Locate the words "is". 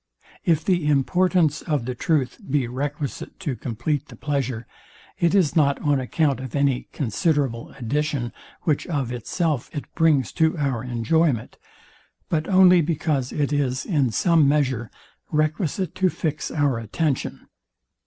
5.35-5.55, 13.53-13.85